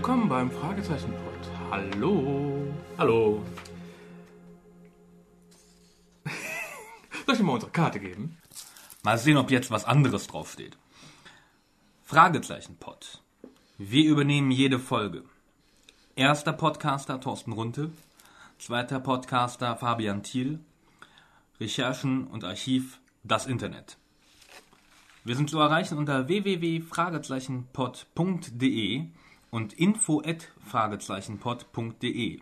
[0.00, 1.50] Willkommen beim Fragezeichen-Pod.
[1.70, 2.66] Hallo.
[2.96, 3.44] Hallo.
[6.24, 8.38] Soll ich dir mal unsere Karte geben?
[9.02, 10.78] Mal sehen, ob jetzt was anderes draufsteht.
[12.04, 13.20] Fragezeichen-Pod.
[13.76, 15.24] Wir übernehmen jede Folge.
[16.16, 17.92] Erster Podcaster Thorsten Runte.
[18.58, 20.60] Zweiter Podcaster Fabian Thiel.
[21.60, 23.98] Recherchen und Archiv Das Internet.
[25.24, 29.10] Wir sind zu erreichen unter www.fragezeichenpod.de
[29.50, 32.40] und info@fragezeichenpod.de.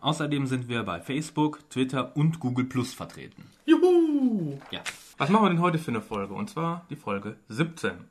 [0.00, 3.50] Außerdem sind wir bei Facebook, Twitter und Google Plus vertreten.
[3.64, 4.58] Juhu!
[4.70, 4.82] Ja.
[5.16, 6.34] Was machen wir denn heute für eine Folge?
[6.34, 8.04] Und zwar die Folge 17.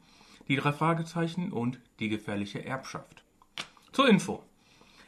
[0.48, 3.24] Die drei Fragezeichen und die gefährliche Erbschaft.
[3.92, 4.42] Zur Info.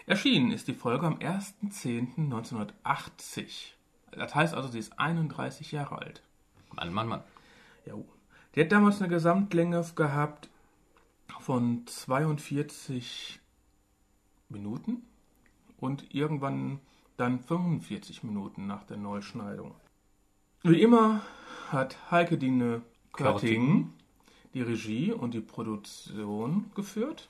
[0.05, 3.71] Erschienen ist die Folge am 1.10.1980.
[4.11, 6.21] Das heißt also, sie ist 31 Jahre alt.
[6.71, 7.23] Mann, Mann, Mann.
[7.85, 7.95] Ja.
[8.53, 10.51] Die hat damals eine Gesamtlänge gehabt
[11.39, 13.39] von 42
[14.49, 15.03] Minuten
[15.77, 16.79] und irgendwann
[17.17, 19.73] dann 45 Minuten nach der Neuschneidung.
[20.63, 21.21] Wie immer
[21.71, 22.81] hat Heike Dine
[23.13, 23.93] Körting
[24.53, 27.29] die Regie und die Produktion geführt.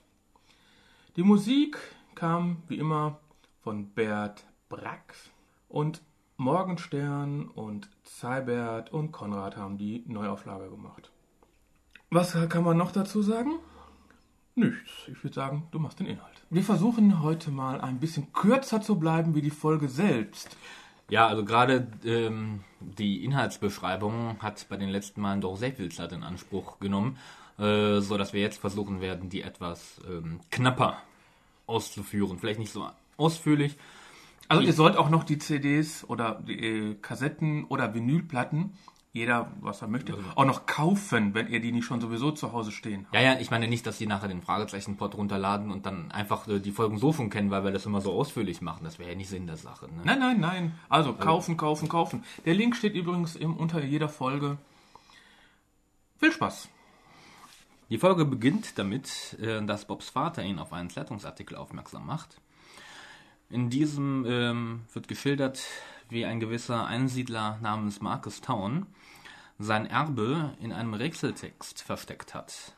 [1.15, 1.77] Die Musik
[2.13, 3.19] kam wie immer
[3.61, 5.15] von Bert Brack
[5.67, 6.01] und
[6.37, 11.11] Morgenstern und Zeibert und Konrad haben die Neuauflage gemacht.
[12.09, 13.53] Was kann man noch dazu sagen?
[14.55, 14.91] Nichts.
[15.07, 16.41] Ich würde sagen, du machst den Inhalt.
[16.49, 20.55] Wir versuchen heute mal ein bisschen kürzer zu bleiben wie die Folge selbst.
[21.09, 26.13] Ja, also gerade ähm, die Inhaltsbeschreibung hat bei den letzten Malen doch sehr viel Zeit
[26.13, 27.17] in Anspruch genommen,
[27.59, 30.97] äh, so dass wir jetzt versuchen werden, die etwas ähm, knapper
[31.67, 32.39] auszuführen.
[32.39, 33.77] Vielleicht nicht so ausführlich.
[34.47, 38.77] Also ihr sollt auch noch die CDs oder die äh, Kassetten oder Vinylplatten,
[39.15, 42.73] jeder was er möchte, auch noch kaufen, wenn ihr die nicht schon sowieso zu Hause
[42.73, 43.15] stehen habt.
[43.15, 46.59] Ja, ja, ich meine nicht, dass die nachher den Fragezeichen-Pod runterladen und dann einfach äh,
[46.59, 48.83] die Folgen so schon kennen, weil wir das immer so ausführlich machen.
[48.83, 49.85] Das wäre ja nicht Sinn der Sache.
[49.85, 50.01] Ne?
[50.03, 50.79] Nein, nein, nein.
[50.89, 52.25] Also kaufen, kaufen, kaufen.
[52.43, 54.57] Der Link steht übrigens im, unter jeder Folge.
[56.17, 56.67] Viel Spaß.
[57.89, 62.41] Die Folge beginnt damit, äh, dass Bobs Vater ihn auf einen Zeitungsartikel aufmerksam macht.
[63.49, 65.63] In diesem ähm, wird geschildert,
[66.09, 68.87] wie ein gewisser Einsiedler namens Marcus Town
[69.57, 72.75] sein Erbe in einem Rätseltext versteckt hat.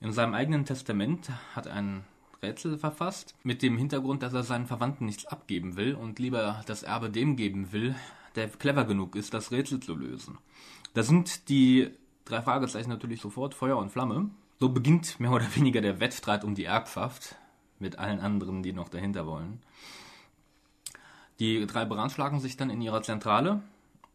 [0.00, 2.04] In seinem eigenen Testament hat er ein
[2.42, 6.82] Rätsel verfasst, mit dem Hintergrund, dass er seinen Verwandten nichts abgeben will und lieber das
[6.82, 7.94] Erbe dem geben will,
[8.34, 10.38] der clever genug ist, das Rätsel zu lösen.
[10.94, 11.90] Da sind die
[12.24, 14.30] drei Fragezeichen natürlich sofort Feuer und Flamme.
[14.58, 17.36] So beginnt mehr oder weniger der Wettstreit um die Erbschaft
[17.78, 19.60] mit allen anderen, die noch dahinter wollen.
[21.38, 23.62] Die drei beratschlagen sich dann in ihrer Zentrale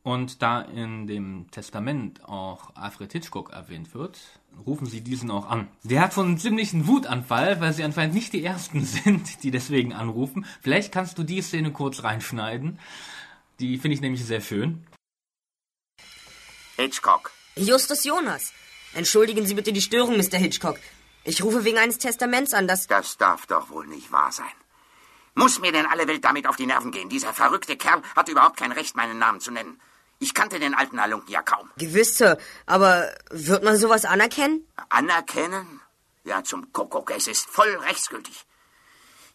[0.08, 4.18] und da in dem Testament auch Alfred Hitchcock erwähnt wird,
[4.66, 5.68] rufen sie diesen auch an.
[5.84, 9.92] Der hat schon einen ziemlichen Wutanfall, weil sie anscheinend nicht die Ersten sind, die deswegen
[9.92, 10.46] anrufen.
[10.62, 12.80] Vielleicht kannst du die Szene kurz reinschneiden.
[13.60, 14.88] Die finde ich nämlich sehr schön.
[16.78, 17.32] Hitchcock.
[17.58, 18.54] Justus Jonas.
[18.94, 20.38] Entschuldigen Sie bitte die Störung, Mr.
[20.38, 20.80] Hitchcock.
[21.26, 22.88] Ich rufe wegen eines Testaments an, das...
[22.88, 24.56] Das darf doch wohl nicht wahr sein.
[25.36, 27.10] Muss mir denn alle Welt damit auf die Nerven gehen?
[27.10, 29.82] Dieser verrückte Kerl hat überhaupt kein Recht, meinen Namen zu nennen.
[30.20, 31.70] Ich kannte den alten Halunken ja kaum.
[31.78, 32.38] Gewiss, Sir.
[32.66, 34.68] Aber wird man sowas anerkennen?
[34.90, 35.82] Anerkennen?
[36.24, 37.12] Ja, zum Kuckuck.
[37.12, 38.46] Es ist voll rechtsgültig.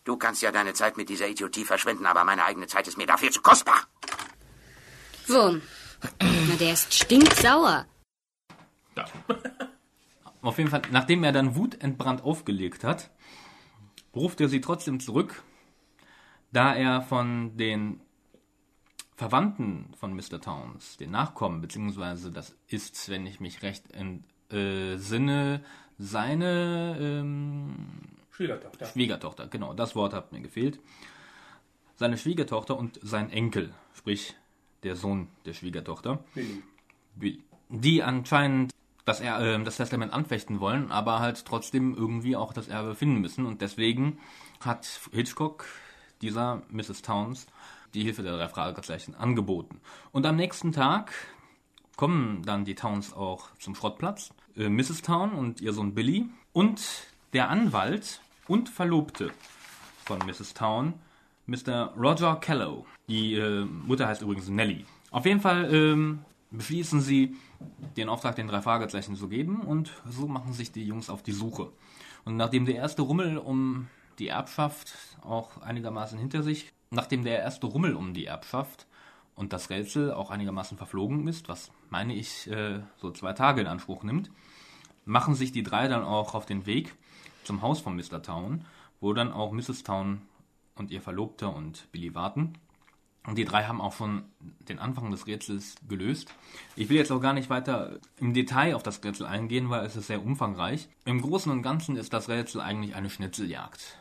[0.05, 3.07] Du kannst ja deine Zeit mit dieser Idiotie verschwenden, aber meine eigene Zeit ist mir
[3.07, 3.87] dafür zu kostbar.
[5.27, 5.61] So.
[6.21, 7.87] Na, der ist stinksauer.
[8.97, 9.05] Ja.
[10.43, 13.11] Auf jeden Fall, nachdem er dann wutentbrannt aufgelegt hat,
[14.13, 15.45] ruft er sie trotzdem zurück,
[16.51, 18.01] da er von den
[19.23, 20.41] Verwandten von Mr.
[20.41, 25.63] Towns, den Nachkommen, beziehungsweise das ist, wenn ich mich recht entsinne,
[25.97, 27.77] seine ähm,
[28.33, 28.87] Schwiegertochter.
[28.87, 30.81] Schwiegertochter, genau, das Wort hat mir gefehlt.
[31.95, 34.35] Seine Schwiegertochter und sein Enkel, sprich
[34.83, 36.25] der Sohn der Schwiegertochter,
[37.15, 37.45] Billy.
[37.69, 38.73] die anscheinend
[39.05, 43.21] das, er äh, das Testament anfechten wollen, aber halt trotzdem irgendwie auch das Erbe finden
[43.21, 43.47] müssen.
[43.47, 44.19] Und deswegen
[44.59, 45.67] hat Hitchcock
[46.23, 47.03] dieser Mrs.
[47.03, 47.47] Towns
[47.95, 49.81] die Hilfe der drei Fragezeichen angeboten.
[50.13, 51.13] Und am nächsten Tag
[51.97, 54.31] kommen dann die Towns auch zum Schrottplatz.
[54.57, 55.03] Äh, Mrs.
[55.03, 56.83] Town und ihr Sohn Billy und
[57.33, 59.31] der Anwalt und Verlobte
[60.05, 60.55] von Mrs.
[60.55, 60.95] Town,
[61.47, 61.93] Mr.
[61.97, 62.87] Roger Kellow.
[63.09, 64.85] Die äh, Mutter heißt übrigens Nellie.
[65.11, 67.37] Auf jeden Fall ähm, beschließen sie,
[67.97, 71.33] den Auftrag den drei Fragezeichen zu geben und so machen sich die Jungs auf die
[71.33, 71.71] Suche.
[72.25, 73.89] Und nachdem der erste Rummel um
[74.19, 78.87] die Erbschaft auch einigermaßen hinter sich, nachdem der erste Rummel um die Erbschaft
[79.35, 83.67] und das Rätsel auch einigermaßen verflogen ist, was meine ich äh, so zwei Tage in
[83.67, 84.31] Anspruch nimmt,
[85.05, 86.95] machen sich die drei dann auch auf den Weg
[87.45, 88.23] zum Haus von Mr.
[88.23, 88.65] Town,
[89.01, 89.83] wo dann auch Mrs.
[89.83, 90.23] Town
[90.77, 92.55] und ihr Verlobter und Billy warten.
[93.25, 96.35] Und die drei haben auch schon den Anfang des Rätsels gelöst.
[96.75, 99.97] Ich will jetzt auch gar nicht weiter im Detail auf das Rätsel eingehen, weil es
[99.97, 100.89] ist sehr umfangreich.
[101.05, 103.97] Im Großen und Ganzen ist das Rätsel eigentlich eine Schnitzeljagd.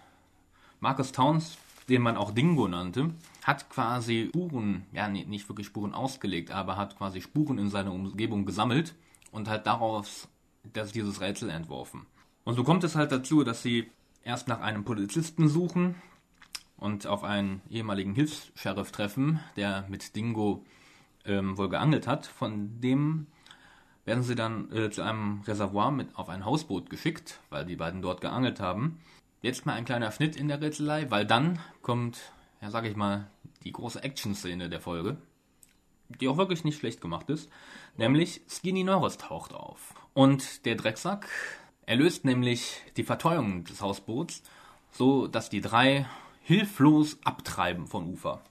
[0.80, 1.58] Marcus Towns,
[1.92, 3.12] den man auch Dingo nannte,
[3.44, 8.46] hat quasi Spuren, ja nicht wirklich Spuren ausgelegt, aber hat quasi Spuren in seiner Umgebung
[8.46, 8.96] gesammelt
[9.32, 10.28] und hat daraus
[10.74, 12.06] das, dieses Rätsel entworfen.
[12.44, 13.92] Und so kommt es halt dazu, dass sie
[14.24, 15.96] erst nach einem Polizisten suchen,
[16.82, 20.66] und auf einen ehemaligen Hilfs-Sheriff treffen, der mit Dingo
[21.26, 22.26] ähm, wohl geangelt hat.
[22.26, 23.28] Von dem
[24.04, 28.02] werden sie dann äh, zu einem Reservoir mit auf ein Hausboot geschickt, weil die beiden
[28.02, 29.00] dort geangelt haben.
[29.44, 33.32] Jetzt mal ein kleiner Schnitt in der Rätselei, weil dann kommt, ja sag ich mal,
[33.64, 35.18] die große Action-Szene der Folge,
[36.10, 37.50] die auch wirklich nicht schlecht gemacht ist,
[37.98, 39.96] nämlich Skinny Norris taucht auf.
[40.14, 41.28] Und der Drecksack
[41.88, 44.44] erlöst nämlich die Verteuerung des Hausboots,
[44.92, 46.06] so dass die drei
[46.44, 48.44] hilflos abtreiben vom Ufer.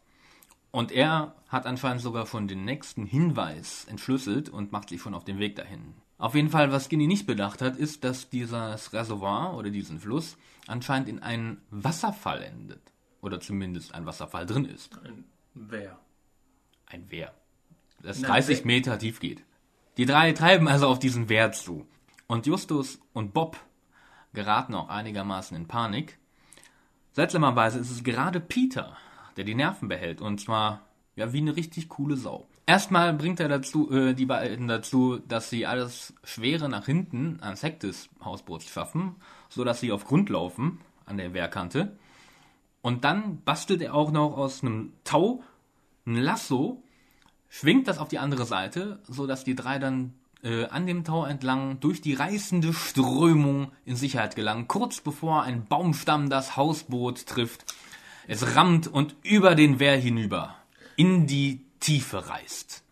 [0.72, 5.24] Und er hat anscheinend sogar schon den nächsten Hinweis entschlüsselt und macht sich schon auf
[5.24, 5.94] den Weg dahin.
[6.20, 10.36] Auf jeden Fall, was Skinny nicht bedacht hat, ist, dass dieses Reservoir oder diesen Fluss
[10.66, 12.82] anscheinend in einen Wasserfall endet.
[13.22, 14.98] Oder zumindest ein Wasserfall drin ist.
[15.02, 15.24] Ein
[15.54, 15.98] Wer?
[16.86, 17.34] Ein Wehr.
[18.02, 19.42] Das Na, 30 Wer- Meter tief geht.
[19.96, 21.86] Die drei treiben also auf diesen Wehr zu.
[22.26, 23.58] Und Justus und Bob
[24.32, 26.18] geraten auch einigermaßen in Panik.
[27.12, 28.96] Seltsamerweise ist es gerade Peter,
[29.36, 30.20] der die Nerven behält.
[30.20, 30.82] Und zwar,
[31.16, 32.46] ja, wie eine richtig coole Sau.
[32.70, 37.64] Erstmal bringt er dazu, äh, die beiden dazu, dass sie alles Schwere nach hinten ans
[37.64, 39.16] Heck des Hausboots schaffen,
[39.48, 41.96] so dass sie auf Grund laufen an der Wehrkante.
[42.80, 45.42] Und dann bastelt er auch noch aus einem Tau
[46.06, 46.80] ein Lasso,
[47.48, 50.14] schwingt das auf die andere Seite, so dass die drei dann
[50.44, 55.66] äh, an dem Tau entlang durch die reißende Strömung in Sicherheit gelangen, kurz bevor ein
[55.66, 57.64] Baumstamm das Hausboot trifft.
[58.28, 60.54] Es rammt und über den Wehr hinüber
[60.94, 62.84] in die Tiefe reißt.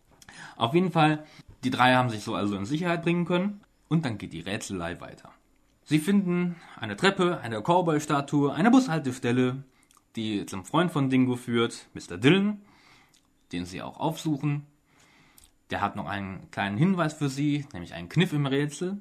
[0.56, 1.24] Auf jeden Fall,
[1.62, 5.00] die drei haben sich so also in Sicherheit bringen können und dann geht die Rätselei
[5.00, 5.32] weiter.
[5.84, 9.62] Sie finden eine Treppe, eine Cowboy-Statue, eine Bushaltestelle,
[10.16, 12.18] die zum Freund von Dingo führt, Mr.
[12.18, 12.60] Dillon,
[13.52, 14.66] den sie auch aufsuchen.
[15.70, 18.98] Der hat noch einen kleinen Hinweis für sie, nämlich einen Kniff im Rätsel.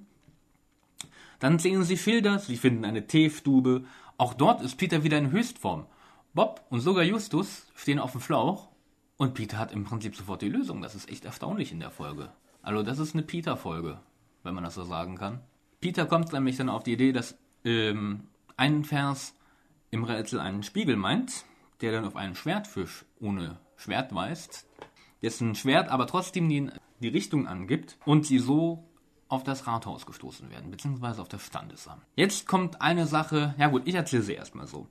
[1.39, 3.85] Dann sehen sie Schilder, sie finden eine Teestube.
[4.17, 5.85] Auch dort ist Peter wieder in Höchstform.
[6.33, 8.69] Bob und sogar Justus stehen auf dem Schlauch
[9.17, 10.81] und Peter hat im Prinzip sofort die Lösung.
[10.81, 12.31] Das ist echt erstaunlich in der Folge.
[12.61, 13.99] Also das ist eine Peter-Folge,
[14.43, 15.41] wenn man das so sagen kann.
[15.81, 19.35] Peter kommt nämlich dann auf die Idee, dass ähm, ein Vers
[19.91, 21.45] im Rätsel einen Spiegel meint,
[21.81, 24.67] der dann auf einen Schwertfisch ohne Schwert weist,
[25.21, 26.69] dessen Schwert aber trotzdem die,
[26.99, 28.83] die Richtung angibt und sie so
[29.29, 32.01] auf das Rathaus gestoßen werden, beziehungsweise auf das Standesamt.
[32.15, 34.87] Jetzt kommt eine Sache, ja gut, ich erzähle sie erstmal so.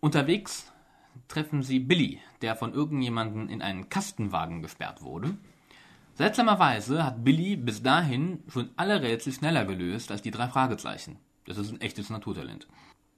[0.00, 0.71] Unterwegs
[1.28, 5.36] treffen sie Billy, der von irgendjemandem in einen Kastenwagen gesperrt wurde.
[6.14, 11.18] Seltsamerweise hat Billy bis dahin schon alle Rätsel schneller gelöst als die drei Fragezeichen.
[11.46, 12.68] Das ist ein echtes Naturtalent.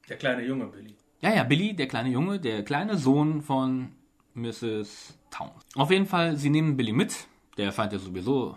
[0.09, 0.95] Der kleine Junge Billy.
[1.21, 3.93] Ja, ja, Billy, der kleine Junge, der kleine Sohn von
[4.35, 5.19] Mrs.
[5.31, 5.51] Town.
[5.75, 7.27] Auf jeden Fall, sie nehmen Billy mit.
[7.57, 8.57] Der scheint ja sowieso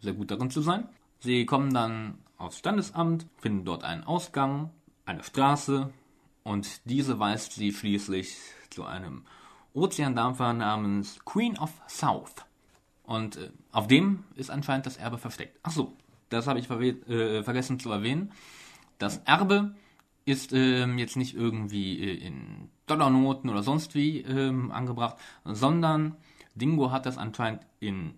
[0.00, 0.88] sehr gut darin zu sein.
[1.18, 4.70] Sie kommen dann aufs Standesamt, finden dort einen Ausgang,
[5.06, 5.92] eine Straße
[6.44, 8.36] und diese weist sie schließlich
[8.70, 9.24] zu einem
[9.72, 12.34] Ozeandampfer namens Queen of South.
[13.02, 15.58] Und äh, auf dem ist anscheinend das Erbe versteckt.
[15.62, 15.96] Ach so,
[16.28, 18.30] das habe ich äh, vergessen zu erwähnen.
[18.98, 19.74] Das Erbe
[20.24, 26.16] ist ähm, jetzt nicht irgendwie äh, in Dollarnoten oder sonst wie ähm, angebracht, sondern
[26.54, 28.14] Dingo hat das anscheinend in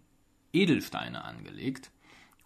[0.52, 1.90] Edelsteine angelegt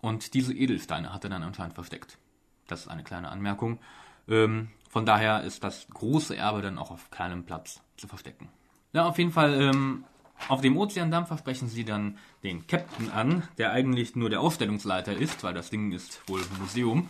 [0.00, 2.18] und diese Edelsteine hat er dann anscheinend versteckt.
[2.66, 3.80] Das ist eine kleine Anmerkung.
[4.28, 8.48] Ähm, von daher ist das große Erbe dann auch auf kleinem Platz zu verstecken.
[8.92, 10.04] Ja, auf jeden Fall, ähm,
[10.48, 15.44] auf dem Ozeandampfer sprechen sie dann den Captain an, der eigentlich nur der Ausstellungsleiter ist,
[15.44, 17.08] weil das Ding ist wohl ein Museum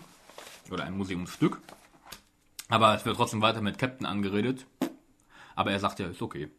[0.70, 1.58] oder ein Museumsstück.
[2.68, 4.66] Aber es wird trotzdem weiter mit Captain angeredet.
[5.56, 6.50] Aber er sagt ja, ist okay.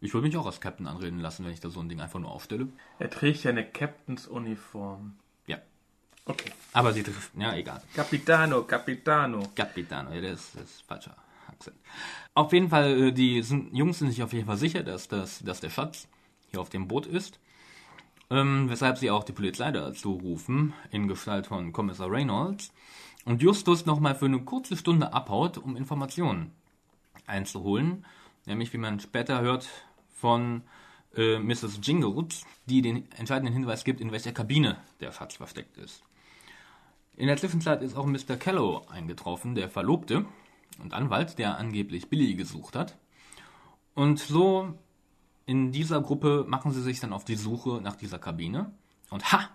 [0.00, 2.20] Ich würde mich auch als Captain anreden lassen, wenn ich da so ein Ding einfach
[2.20, 2.68] nur aufstelle.
[3.00, 5.18] Er trägt ja eine Captains-Uniform.
[6.28, 6.52] Okay.
[6.74, 7.82] Aber sie trifft, ja, egal.
[7.94, 9.42] Capitano, Capitano.
[9.54, 11.16] Capitano, ja, das, ist falscher
[11.48, 11.76] Akzent.
[12.34, 15.40] Auf jeden Fall, äh, die sind, Jungs sind sich auf jeden Fall sicher, dass, das,
[15.40, 16.06] dass der Schatz
[16.50, 17.40] hier auf dem Boot ist.
[18.30, 22.72] Ähm, weshalb sie auch die Polizei dazu rufen, in Gestalt von Kommissar Reynolds.
[23.24, 26.52] Und Justus nochmal für eine kurze Stunde abhaut, um Informationen
[27.26, 28.04] einzuholen.
[28.44, 29.66] Nämlich, wie man später hört,
[30.14, 30.62] von
[31.16, 31.80] äh, Mrs.
[31.82, 36.02] Jingles, die den entscheidenden Hinweis gibt, in welcher Kabine der Schatz versteckt ist.
[37.18, 38.36] In der Zwischenzeit ist auch Mr.
[38.36, 40.24] Kello eingetroffen, der Verlobte,
[40.80, 42.96] und Anwalt, der angeblich Billy gesucht hat.
[43.94, 44.78] Und so
[45.44, 48.70] in dieser Gruppe machen sie sich dann auf die Suche nach dieser Kabine.
[49.10, 49.50] Und ha!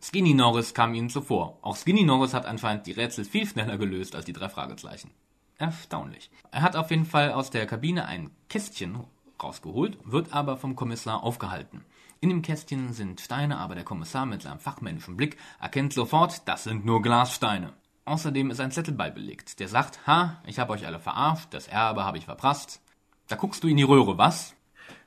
[0.00, 1.58] Skinny Norris kam ihnen zuvor.
[1.60, 5.10] Auch Skinny Norris hat anscheinend die Rätsel viel schneller gelöst als die drei Fragezeichen.
[5.58, 6.30] Erstaunlich.
[6.50, 9.04] Er hat auf jeden Fall aus der Kabine ein Kästchen
[9.42, 11.84] rausgeholt, wird aber vom Kommissar aufgehalten.
[12.22, 16.62] In dem Kästchen sind Steine, aber der Kommissar mit seinem fachmännischen Blick erkennt sofort, das
[16.62, 17.72] sind nur Glassteine.
[18.04, 22.04] Außerdem ist ein Zettel beibelegt, der sagt, ha, ich habe euch alle verarscht, das Erbe
[22.04, 22.80] habe ich verprasst.
[23.26, 24.54] Da guckst du in die Röhre, was?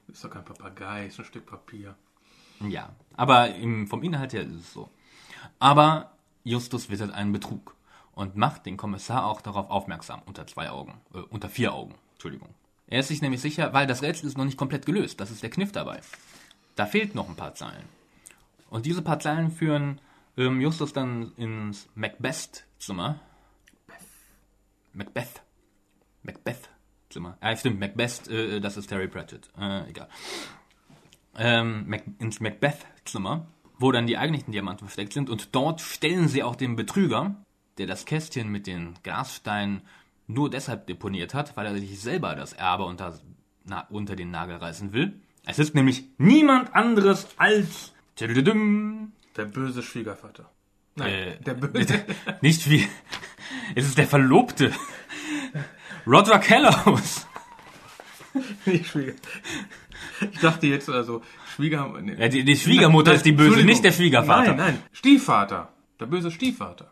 [0.10, 1.96] Ist doch kein Papagei, ist ein Stück Papier.
[2.60, 4.90] Ja, aber im, vom Inhalt her ist es so.
[5.58, 6.12] Aber
[6.44, 7.78] Justus wittert einen Betrug
[8.12, 12.50] und macht den Kommissar auch darauf aufmerksam, unter zwei Augen, äh, unter vier Augen, Entschuldigung.
[12.88, 15.44] Er ist sich nämlich sicher, weil das Rätsel ist noch nicht komplett gelöst, das ist
[15.44, 16.02] der Kniff dabei.
[16.76, 17.88] Da fehlt noch ein paar Zeilen.
[18.70, 20.02] Und diese paar Zeilen führen
[20.38, 23.20] ähm, Justus dann ins Macbeth-Zimmer.
[24.94, 25.42] Macbeth.
[26.24, 27.38] Macbeth-Zimmer.
[27.42, 29.50] Ja, stimmt, Macbeth, äh, das ist Terry Pratchett.
[29.58, 30.10] Äh, egal.
[31.38, 35.30] Ähm, Mac ins Macbeth-Zimmer, wo dann die eigentlichen Diamanten versteckt sind.
[35.30, 37.36] Und dort stellen sie auch den Betrüger,
[37.78, 39.82] der das Kästchen mit den Glassteinen
[40.28, 43.20] nur deshalb deponiert hat, weil er sich selber das Erbe unter,
[43.66, 45.22] na, unter den Nagel reißen will.
[45.46, 47.94] Es ist nämlich niemand anderes als
[49.38, 50.50] Der böse Schwiegervater.
[50.96, 52.06] Nein, Äh, der böse.
[52.42, 52.88] nicht wie
[53.76, 54.72] es ist der Verlobte
[56.08, 57.28] Roger Kellows.
[58.66, 59.14] nicht Schwieger.
[60.32, 61.22] Ich dachte jetzt also
[61.56, 61.94] Schwieger.
[62.02, 62.16] Nee.
[62.18, 64.54] Ja, die, die Schwiegermutter Nein, ist die böse, nicht der Schwiegervater.
[64.54, 65.74] Nein, nein, Stiefvater.
[66.00, 66.92] Der böse Stiefvater.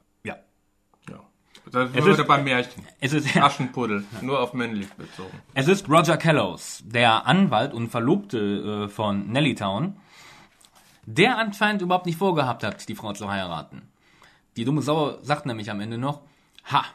[1.73, 2.85] Das Es ist beim Märchen.
[2.99, 4.05] Es ist Aschenpuddel.
[4.21, 5.41] Nur auf männlich bezogen.
[5.55, 9.97] Es ist Roger Kellows, der Anwalt und Verlobte äh, von Nellytown,
[11.07, 13.89] der anscheinend überhaupt nicht vorgehabt hat, die Frau zu heiraten.
[14.55, 16.21] Die dumme Sau sagt nämlich am Ende noch,
[16.71, 16.85] ha,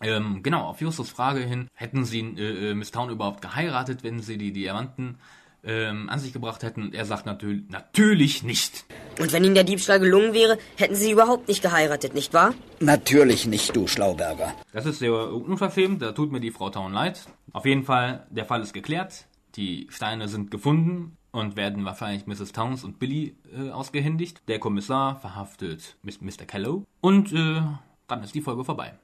[0.00, 4.20] ähm, genau, auf Justus Frage hin, hätten sie äh, äh, Miss Town überhaupt geheiratet, wenn
[4.20, 5.20] sie die Diamanten
[5.64, 6.82] ähm, an sich gebracht hätten?
[6.82, 8.84] Und er sagt natürlich, natürlich nicht.
[9.18, 12.54] Und wenn ihnen der Diebstahl gelungen wäre, hätten sie überhaupt nicht geheiratet, nicht wahr?
[12.80, 14.54] Natürlich nicht, du Schlauberger.
[14.72, 17.20] Das ist sehr unverschämt, da tut mir die Frau Town leid.
[17.52, 19.26] Auf jeden Fall, der Fall ist geklärt.
[19.56, 22.52] Die Steine sind gefunden und werden wahrscheinlich Mrs.
[22.52, 24.42] Towns und Billy äh, ausgehändigt.
[24.48, 26.44] Der Kommissar verhaftet Mr.
[26.46, 27.62] Kellow und äh,
[28.08, 28.94] dann ist die Folge vorbei.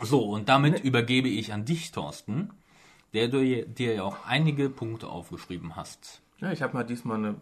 [0.00, 2.50] So, und damit übergebe ich an dich, Thorsten,
[3.12, 6.22] der du dir ja auch einige Punkte aufgeschrieben hast.
[6.38, 7.34] Ja, ich habe mal diesmal eine.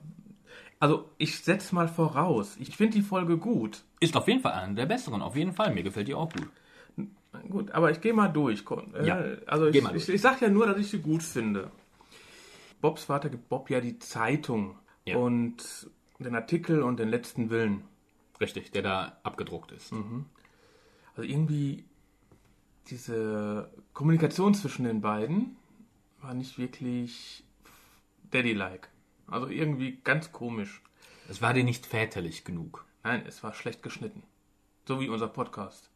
[0.78, 2.56] Also, ich setz mal voraus.
[2.58, 3.82] Ich finde die Folge gut.
[4.00, 5.74] Ist auf jeden Fall eine der besseren, auf jeden Fall.
[5.74, 6.48] Mir gefällt die auch gut.
[7.48, 8.64] Gut, aber ich gehe mal durch.
[8.94, 11.70] Äh, Ja, Also ich, ich, ich sag ja nur, dass ich sie gut finde.
[12.80, 15.16] Bobs Vater gibt Bob ja die Zeitung Ja.
[15.18, 17.84] und den Artikel und den letzten Willen.
[18.40, 19.92] Richtig, der da abgedruckt ist.
[19.92, 21.84] Also irgendwie
[22.88, 25.56] diese Kommunikation zwischen den beiden
[26.22, 27.44] war nicht wirklich
[28.30, 28.88] Daddy-like.
[29.26, 30.82] Also irgendwie ganz komisch.
[31.28, 32.84] Es war dir nicht väterlich genug.
[33.02, 34.22] Nein, es war schlecht geschnitten.
[34.86, 35.90] So wie unser Podcast.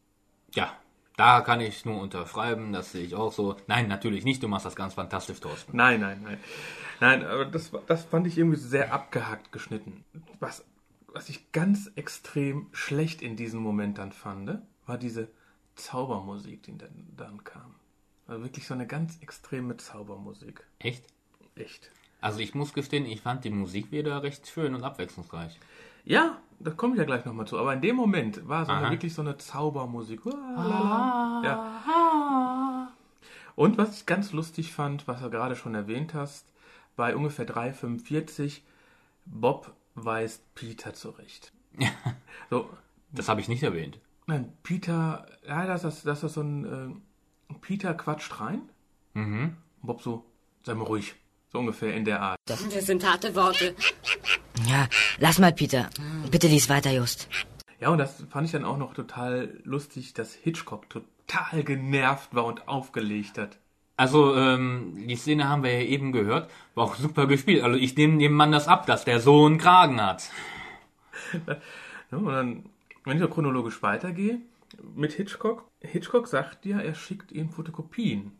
[0.53, 0.73] Ja,
[1.17, 3.55] da kann ich nur unterschreiben, das sehe ich auch so.
[3.67, 5.75] Nein, natürlich nicht, du machst das ganz fantastisch, Thorsten.
[5.75, 6.39] Nein, nein, nein.
[6.99, 10.03] Nein, aber das, das fand ich irgendwie sehr abgehackt geschnitten.
[10.39, 10.63] Was,
[11.07, 15.29] was ich ganz extrem schlecht in diesem Moment dann fand, war diese
[15.75, 17.75] Zaubermusik, die dann, dann kam.
[18.27, 20.65] Also wirklich so eine ganz extreme Zaubermusik.
[20.79, 21.05] Echt?
[21.55, 21.91] Echt.
[22.21, 25.59] Also ich muss gestehen, ich fand die Musik wieder recht schön und abwechslungsreich.
[26.05, 27.57] Ja, da komme ich ja gleich nochmal zu.
[27.59, 28.91] Aber in dem Moment war so eine, Aha.
[28.91, 30.25] wirklich so eine Zaubermusik.
[30.25, 31.41] Ualala.
[31.43, 32.91] Ja.
[33.55, 36.45] Und was ich ganz lustig fand, was du gerade schon erwähnt hast,
[36.95, 38.61] bei ungefähr 3,45
[39.25, 41.51] Bob weist Peter zurecht.
[42.49, 42.69] So,
[43.11, 43.99] Das habe ich nicht erwähnt.
[44.27, 46.95] nein, Peter, ja, das ist, das ist so ein, äh,
[47.61, 48.61] Peter quatscht rein.
[49.13, 49.57] Mhm.
[49.81, 50.23] Bob so,
[50.63, 51.15] sei mal ruhig.
[51.51, 52.37] So ungefähr in der Art.
[52.45, 53.75] Das sind harte Worte.
[54.67, 54.87] Ja,
[55.19, 55.89] lass mal, Peter.
[56.29, 57.29] Bitte lies weiter, Just.
[57.79, 62.45] Ja, und das fand ich dann auch noch total lustig, dass Hitchcock total genervt war
[62.45, 63.57] und aufgelegt hat.
[63.97, 67.63] Also, ähm, die Szene haben wir ja eben gehört, war auch super gespielt.
[67.63, 70.29] Also ich nehme dem Mann das ab, dass der so einen Kragen hat.
[72.11, 72.65] Ja, und dann,
[73.05, 74.39] wenn ich so chronologisch weitergehe,
[74.95, 78.31] mit Hitchcock, Hitchcock sagt ja, er schickt ihm Fotokopien.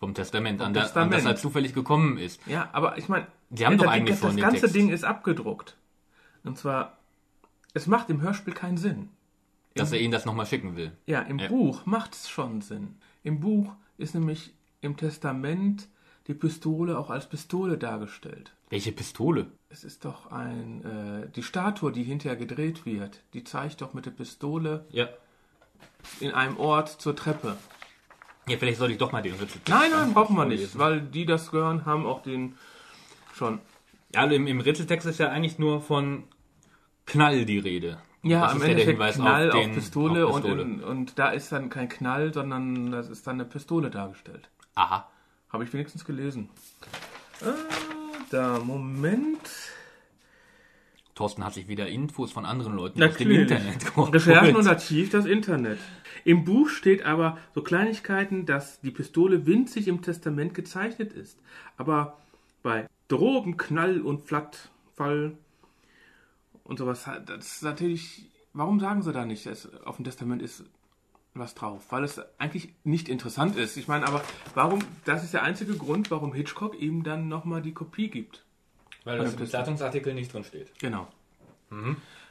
[0.00, 1.14] Vom Testament, an, der, an Testament.
[1.14, 2.40] das er zufällig gekommen ist.
[2.46, 4.74] Ja, aber ich meine, Sie haben doch das- eigentlich das, das ganze Text.
[4.76, 5.76] Ding ist abgedruckt.
[6.42, 6.98] Und zwar,
[7.72, 9.08] es macht im Hörspiel keinen Sinn.
[9.74, 10.92] Dass er ihnen das nochmal schicken will.
[11.06, 11.48] Ja, im Ja.
[11.48, 12.96] Buch macht es schon Sinn.
[13.22, 15.88] Im Buch ist nämlich im Testament
[16.28, 18.54] die Pistole auch als Pistole dargestellt.
[18.70, 19.46] Welche Pistole?
[19.68, 24.06] Es ist doch ein, äh, die Statue, die hinterher gedreht wird, die zeigt doch mit
[24.06, 25.08] der Pistole Ja.
[26.20, 27.56] In einem Ort zur Treppe.
[28.46, 31.24] Ja, vielleicht sollte ich doch mal den Ritzeltext Nein, nein, brauchen wir nicht, weil die
[31.24, 32.56] das gehören, haben auch den
[33.34, 33.60] schon.
[34.14, 36.24] Ja, also im, im Ritzeltext ist ja eigentlich nur von
[37.06, 37.98] Knall die Rede.
[38.22, 40.62] Ja, Das am ist ja Hinweis Knall auf, den- Pistole, auf Pistole.
[40.62, 44.48] Und, und da ist dann kein Knall, sondern das ist dann eine Pistole dargestellt.
[44.74, 45.08] Aha.
[45.50, 46.48] Habe ich wenigstens gelesen.
[47.40, 47.46] Äh,
[48.30, 49.40] da, Moment.
[51.14, 53.52] Thorsten hat sich wieder Infos von anderen Leuten aus dem Natürlich.
[53.52, 54.14] Internet geholt.
[54.14, 55.78] Recherchen und Archiv, das Internet.
[56.24, 61.38] Im Buch steht aber so Kleinigkeiten, dass die Pistole winzig im Testament gezeichnet ist.
[61.76, 62.18] Aber
[62.62, 65.36] bei Drogen, Knall und Flattfall
[66.64, 68.30] und sowas, das ist natürlich.
[68.56, 70.64] Warum sagen sie da nicht, dass auf dem Testament ist
[71.34, 71.86] was drauf?
[71.90, 73.76] Weil es eigentlich nicht interessant ist.
[73.76, 74.22] Ich meine, aber
[74.54, 78.44] warum, das ist der einzige Grund, warum Hitchcock ihm dann nochmal die Kopie gibt.
[79.04, 80.78] Weil das im Zeitungsartikel nicht drin steht.
[80.78, 81.06] Genau.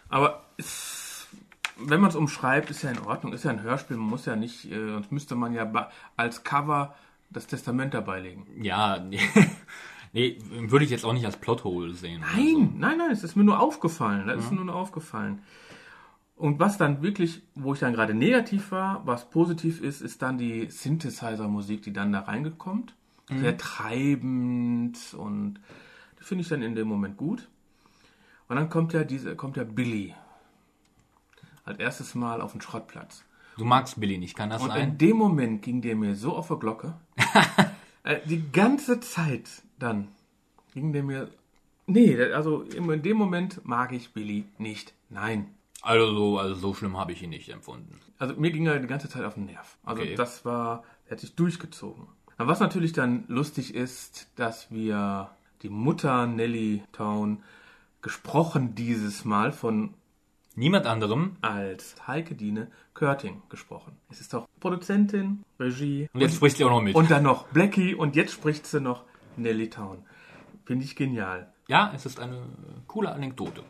[0.10, 1.27] Aber es,
[1.77, 3.34] wenn man es umschreibt, ist ja in Ordnung.
[3.34, 3.98] Ist ja ein Hörspiel.
[3.98, 6.96] Man muss ja nicht, äh, sonst müsste man ja als Cover
[7.30, 8.48] das Testament dabei legen.
[8.62, 9.20] Ja, nee,
[10.13, 12.22] nee, würde ich jetzt auch nicht als Plothole sehen.
[12.36, 14.27] Nein, nein, nein, es ist mir nur aufgefallen.
[14.27, 15.42] Das ist mir nur aufgefallen.
[16.36, 20.38] Und was dann wirklich, wo ich dann gerade negativ war, was positiv ist, ist dann
[20.38, 22.96] die Synthesizer-Musik, die dann da reingekommt.
[23.30, 25.60] Sehr treibend und
[26.24, 27.48] finde ich dann in dem Moment gut.
[28.48, 30.13] Und dann kommt ja diese, kommt ja Billy.
[31.65, 33.24] Als erstes Mal auf den Schrottplatz.
[33.58, 34.89] Du magst Billy nicht, kann das Und sein?
[34.89, 36.95] in dem Moment ging der mir so auf der Glocke.
[38.04, 40.08] äh, die ganze Zeit dann
[40.74, 41.30] ging der mir.
[41.86, 44.93] Nee, also in dem Moment mag ich Billy nicht.
[45.10, 45.50] Nein.
[45.82, 48.00] Also so, also so schlimm habe ich ihn nicht empfunden.
[48.17, 49.78] Also mir ging er die ganze Zeit auf den Nerv.
[49.84, 50.15] Also Okay.
[50.15, 52.08] das war, er hat sich durchgezogen.
[52.38, 55.30] Aber was natürlich dann lustig ist, dass wir
[55.63, 57.41] die Mutter Nelly Town
[58.02, 59.93] gesprochen dieses Mal von
[60.56, 61.38] Niemand anderem.
[61.41, 63.97] als Heike Diene Körting gesprochen.
[64.12, 66.95] Es ist doch Produzentin, Regie Und jetzt spricht sie auch noch mit.
[66.95, 69.04] und dann noch Blackie und jetzt spricht sie noch
[69.36, 70.06] Nelly Town.
[70.65, 71.52] Finde ich genial.
[71.67, 72.43] ja, es ist eine
[72.88, 73.63] coole Anekdote.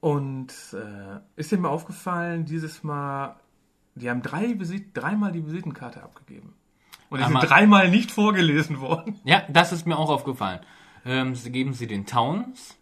[0.00, 3.36] Und äh, ist dir mal aufgefallen, dieses Mal,
[3.94, 6.54] die haben drei Visit dreimal die Visitenkarte abgegeben.
[7.08, 9.20] Und die sind dreimal nicht vorgelesen worden.
[9.24, 10.60] Ja, das ist mir auch aufgefallen.
[11.06, 12.76] Ähm, sie geben sie den Towns.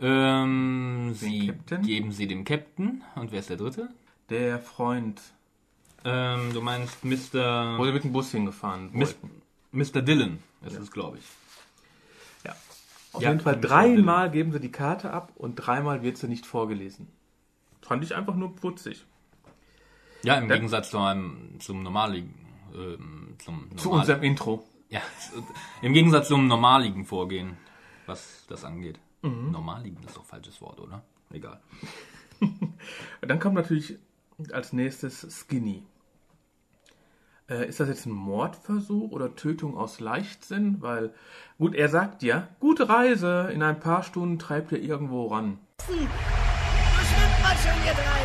[0.00, 1.82] Ähm, sie Captain?
[1.82, 3.02] geben sie dem Captain.
[3.14, 3.88] Und wer ist der dritte?
[4.28, 5.20] Der Freund
[6.04, 7.78] Ähm, du meinst Mr.
[7.78, 8.90] wurde mit dem Bus hingefahren.
[8.92, 9.14] Mis-
[9.72, 10.02] Mr.
[10.02, 10.38] Dillon.
[10.62, 11.24] Das ist, glaube ich.
[12.44, 12.54] Ja.
[13.12, 16.44] Auf Ja, jeden Fall dreimal geben sie die Karte ab und dreimal wird sie nicht
[16.46, 17.08] vorgelesen.
[17.82, 19.04] Fand ich einfach nur putzig.
[20.24, 22.34] Ja, im Gegensatz zu einem, zum normaligen.
[22.74, 24.64] Ähm, zum Zu normal- unserem Intro.
[24.94, 25.00] Ja,
[25.82, 27.56] im Gegensatz zum normaligen Vorgehen,
[28.06, 29.00] was das angeht.
[29.22, 29.50] Mhm.
[29.50, 31.02] Normaligen ist doch falsches Wort, oder?
[31.32, 31.60] Egal.
[33.20, 33.98] Dann kommt natürlich
[34.52, 35.82] als nächstes Skinny.
[37.50, 40.80] Äh, ist das jetzt ein Mordversuch oder Tötung aus Leichtsinn?
[40.80, 41.12] Weil,
[41.58, 45.58] gut, er sagt ja, gute Reise, in ein paar Stunden treibt ihr irgendwo ran.
[45.88, 46.08] Wo schwimmt
[47.42, 48.22] man schon, ihr drei?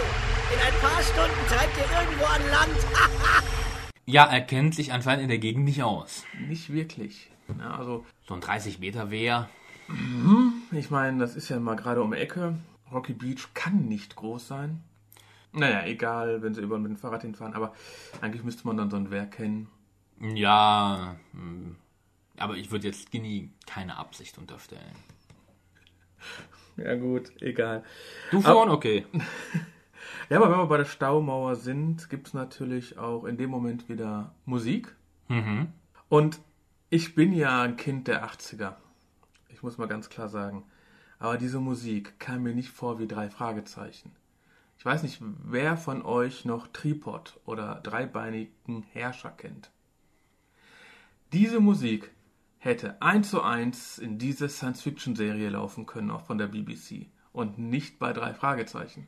[0.53, 3.38] In ein paar Stunden treibt ihr irgendwo an Land.
[4.09, 6.23] Ja, er kennt sich anscheinend in der Gegend nicht aus.
[6.47, 7.29] Nicht wirklich.
[7.59, 9.47] Ja, also, So ein 30 Meter Wehr.
[10.71, 12.57] ich meine, das ist ja mal gerade um die Ecke.
[12.91, 14.81] Rocky Beach kann nicht groß sein.
[15.51, 17.75] Naja, egal, wenn sie über mit dem Fahrrad hinfahren, aber
[18.19, 19.67] eigentlich müsste man dann so ein Werk kennen.
[20.19, 21.75] Ja, hm,
[22.37, 24.95] aber ich würde jetzt Skinny keine Absicht unterstellen.
[26.77, 27.83] Ja gut, egal.
[28.31, 28.69] Du schon?
[28.69, 29.05] Okay.
[30.29, 33.89] Ja, aber wenn wir bei der Staumauer sind, gibt es natürlich auch in dem Moment
[33.89, 34.95] wieder Musik.
[35.27, 35.69] Mhm.
[36.07, 36.39] Und
[36.91, 38.75] ich bin ja ein Kind der 80er.
[39.49, 40.63] Ich muss mal ganz klar sagen.
[41.17, 44.11] Aber diese Musik kam mir nicht vor wie drei Fragezeichen.
[44.77, 49.71] Ich weiß nicht, wer von euch noch Tripod oder dreibeinigen Herrscher kennt.
[51.33, 52.11] Diese Musik
[52.59, 57.07] hätte eins zu eins in diese Science-Fiction-Serie laufen können, auch von der BBC.
[57.33, 59.07] Und nicht bei drei Fragezeichen.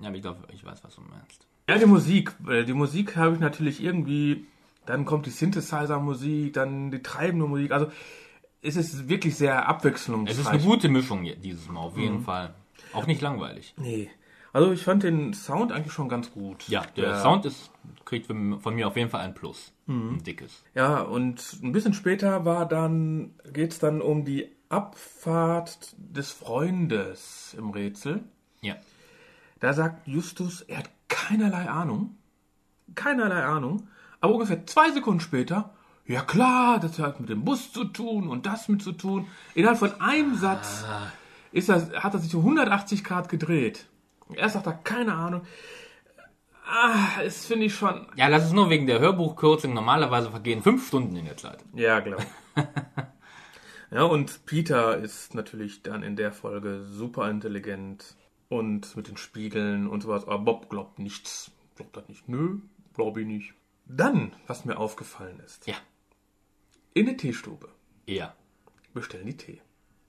[0.00, 1.46] Ja, aber ich glaube, ich weiß, was du meinst.
[1.68, 2.34] Ja, die Musik.
[2.66, 4.46] Die Musik habe ich natürlich irgendwie.
[4.84, 7.70] Dann kommt die Synthesizer-Musik, dann die treibende Musik.
[7.70, 7.86] Also
[8.62, 10.34] es ist wirklich sehr abwechslungsreich.
[10.34, 12.54] Es ist eine gute Mischung dieses Mal, auf jeden Fall.
[12.92, 13.74] Auch nicht langweilig.
[13.76, 14.10] Nee.
[14.52, 16.68] Also ich fand den Sound eigentlich schon ganz gut.
[16.68, 17.70] Ja, der Sound ist,
[18.04, 19.72] kriegt von mir auf jeden Fall ein Plus.
[19.86, 20.64] Ein dickes.
[20.74, 27.70] Ja, und ein bisschen später war dann, geht's dann um die Abfahrt des Freundes im
[27.70, 28.24] Rätsel.
[28.62, 28.76] Ja.
[29.62, 32.16] Da sagt Justus, er hat keinerlei Ahnung.
[32.96, 33.86] Keinerlei Ahnung.
[34.20, 35.70] Aber ungefähr zwei Sekunden später,
[36.04, 39.28] ja klar, das hat mit dem Bus zu tun und das mit zu tun.
[39.54, 40.84] Innerhalb von einem Satz
[41.52, 43.86] ist das, hat er sich um 180 Grad gedreht.
[44.34, 45.42] Erst sagt er, keine Ahnung.
[46.66, 48.08] Ah, das finde ich schon.
[48.16, 49.74] Ja, das ist nur wegen der Hörbuchkürzung.
[49.74, 51.58] Normalerweise vergehen fünf Stunden in der Zeit.
[51.72, 52.26] Ja, glaube
[53.92, 58.16] Ja, und Peter ist natürlich dann in der Folge super intelligent
[58.52, 60.26] und mit den Spiegeln und sowas.
[60.26, 61.50] Aber Bob glaubt nichts.
[61.74, 62.28] Glaubt das nicht.
[62.28, 62.58] Nö,
[62.94, 63.54] glaube ich nicht.
[63.86, 65.66] Dann, was mir aufgefallen ist.
[65.66, 65.74] Ja.
[66.92, 67.70] In der Teestube
[68.06, 68.36] Eher.
[68.92, 69.62] bestellen die Tee.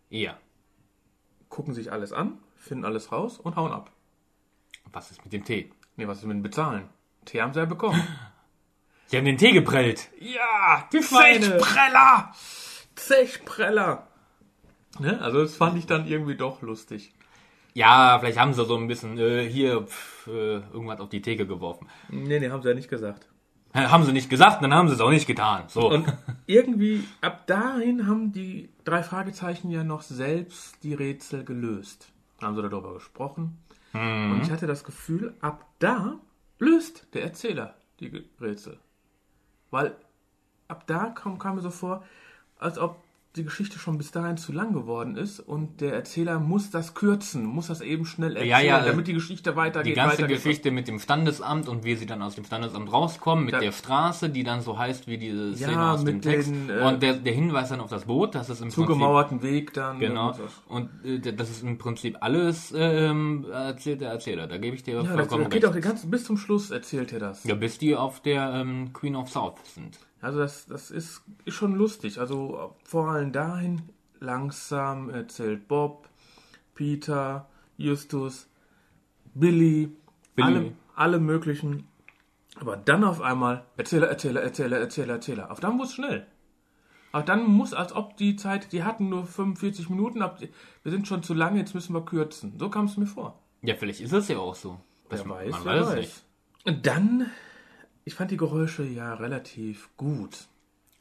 [0.09, 0.37] Eher.
[1.47, 3.91] Gucken sich alles an, finden alles raus und hauen ab.
[4.91, 5.71] Was ist mit dem Tee?
[5.95, 6.89] Nee, was ist mit dem Bezahlen?
[7.23, 8.05] Tee haben sie ja bekommen.
[9.07, 10.09] Sie haben den Tee geprellt.
[10.19, 11.01] ja, die.
[11.01, 12.33] Zechpreller!
[12.95, 14.07] Zechpreller!
[14.97, 15.21] Ne?
[15.21, 17.13] Also das fand ich dann irgendwie doch lustig.
[17.73, 21.47] Ja, vielleicht haben sie so ein bisschen äh, hier pf, äh, irgendwas auf die Theke
[21.47, 21.87] geworfen.
[22.09, 23.27] Nee, nee, haben sie ja nicht gesagt.
[23.73, 25.63] Haben sie nicht gesagt, dann haben sie es auch nicht getan.
[25.67, 25.89] So.
[25.89, 26.05] Und
[26.45, 32.11] irgendwie, ab dahin haben die drei Fragezeichen ja noch selbst die Rätsel gelöst.
[32.39, 33.57] Dann haben sie darüber gesprochen.
[33.93, 36.19] Und ich hatte das Gefühl, ab da
[36.59, 38.79] löst der Erzähler die Rätsel.
[39.69, 39.95] Weil
[40.67, 42.03] ab da kam, kam mir so vor,
[42.59, 42.97] als ob
[43.35, 47.45] die Geschichte schon bis dahin zu lang geworden ist und der Erzähler muss das kürzen,
[47.45, 49.91] muss das eben schnell erzählen, Ja, ja, damit die Geschichte weitergeht.
[49.91, 50.37] die ganze weitergeht.
[50.43, 53.71] Geschichte mit dem Standesamt und wie sie dann aus dem Standesamt rauskommen, mit Da- der
[53.71, 56.49] Straße, die dann so heißt wie diese Szene Ja, aus dem Text.
[56.51, 59.41] den, äh, und der, der Hinweis dann auf das Boot, das ist im Prinzip Zugemauerten
[59.41, 59.97] Weg dann.
[59.97, 60.35] Genau.
[60.69, 60.89] und.
[61.03, 64.45] Und äh, das ist im Prinzip alles ähm, erzählt der Erzähler.
[64.45, 65.65] Da gebe ich dir Ja, das, vollkommen das geht recht.
[65.69, 67.43] auch den ganzen, bis zum Schluss erzählt er das.
[67.45, 69.97] Ja, bis die auf der ähm, Queen of South sind.
[70.23, 72.19] Also das, das ist, ist schon lustig.
[72.19, 73.81] Also vor allem dahin
[74.19, 76.07] langsam erzählt Bob,
[76.75, 78.47] Peter, Justus,
[79.33, 79.91] Billy,
[80.35, 80.47] Billy.
[80.47, 81.87] Alle, alle möglichen.
[82.55, 85.51] Aber dann auf einmal Erzähler, Erzähler, Erzähler, Erzähler, Erzähler.
[85.51, 86.25] Auf dann muss schnell.
[87.11, 91.07] Aber dann muss, als ob die Zeit, die hatten nur 45 Minuten, ab, wir sind
[91.07, 92.53] schon zu lange, jetzt müssen wir kürzen.
[92.57, 93.39] So kam es mir vor.
[93.61, 94.79] Ja, vielleicht ist es ja auch so.
[95.09, 95.97] Das, Wer weiß, man weiß es weiß.
[95.99, 96.23] nicht.
[96.65, 97.29] Und dann,
[98.05, 100.47] ich fand die Geräusche ja relativ gut.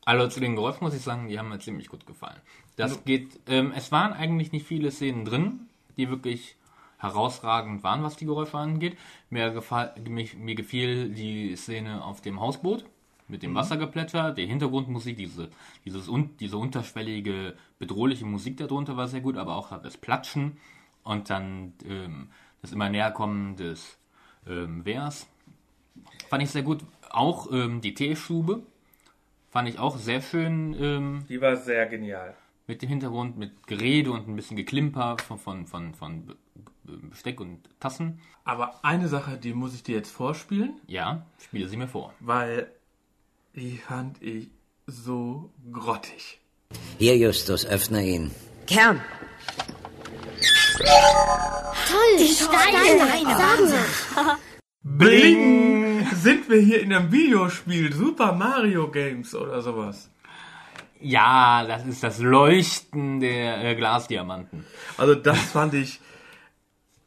[0.04, 2.40] Also zu den Geräuschen muss ich sagen, die haben mir ziemlich gut gefallen.
[2.76, 6.56] Das geht, ähm, es waren eigentlich nicht viele Szenen drin, die wirklich
[6.98, 8.96] herausragend waren, was die Geräusche angeht.
[9.30, 12.84] Mir, gefall, mich, mir gefiel die Szene auf dem Hausboot
[13.28, 15.48] mit dem Wassergeplätscher, die Hintergrundmusik, diese,
[15.84, 20.58] dieses, un, diese unterschwellige, bedrohliche Musik darunter war sehr gut, aber auch das Platschen
[21.02, 22.28] und dann ähm,
[22.60, 23.98] das immer näher kommen des
[24.46, 25.26] ähm, Wehrs.
[26.28, 26.80] Fand ich sehr gut.
[27.10, 28.62] Auch ähm, die Teeschube
[29.50, 32.34] fand ich auch sehr schön ähm, Die war sehr genial.
[32.66, 36.36] mit dem Hintergrund, mit Gerede und ein bisschen Geklimper von, von, von, von Be-
[36.84, 38.20] Be- Besteck und Tassen.
[38.44, 42.14] Aber eine Sache, die muss ich dir jetzt vorspielen, Ja, spiele sie mir vor.
[42.20, 42.70] weil
[43.54, 44.48] die fand ich
[44.86, 46.40] so grottig.
[46.98, 48.30] Hier, Justus, öffne ihn.
[48.66, 49.00] Kern,
[50.78, 52.98] Toll, Steine.
[53.36, 54.38] Sagen wir.
[54.82, 55.81] Bling!
[56.22, 60.08] Sind wir hier in einem Videospiel Super Mario Games oder sowas?
[61.00, 64.64] Ja, das ist das Leuchten der äh, Glasdiamanten.
[64.96, 66.00] Also das fand ich.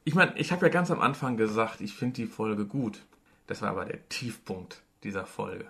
[0.04, 3.04] Ich meine, ich habe ja ganz am Anfang gesagt, ich finde die Folge gut.
[3.48, 5.68] Das war aber der Tiefpunkt dieser Folge.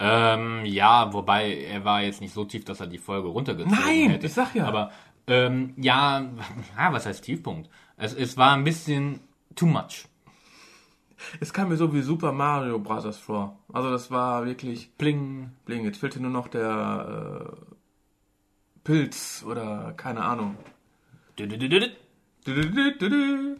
[0.00, 4.10] Ähm, ja, wobei er war jetzt nicht so tief, dass er die Folge runtergezogen Nein,
[4.10, 4.26] hätte.
[4.26, 4.66] ich sag ja.
[4.66, 4.90] Aber
[5.28, 6.22] ähm, ja,
[6.76, 7.70] ja, was heißt Tiefpunkt?
[7.96, 9.20] Es, es war ein bisschen
[9.54, 10.08] too much.
[11.40, 13.18] Es kam mir so wie Super Mario Bros.
[13.18, 13.58] vor.
[13.72, 15.50] Also das war wirklich Bling.
[15.64, 15.84] bling.
[15.84, 17.74] Jetzt fehlte nur noch der äh,
[18.84, 20.56] Pilz oder keine Ahnung.
[21.36, 23.56] Du, du, du.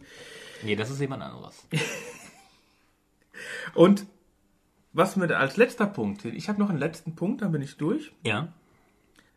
[0.63, 1.67] Nee, das ist jemand anderes.
[3.73, 4.05] Und
[4.91, 8.11] was mir als letzter Punkt, ich habe noch einen letzten Punkt, dann bin ich durch.
[8.23, 8.49] Ja.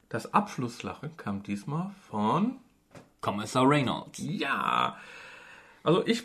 [0.09, 2.57] Das Abschlusslachen kam diesmal von
[3.21, 4.21] Kommissar Reynolds.
[4.23, 4.97] Ja.
[5.83, 6.25] Also ich,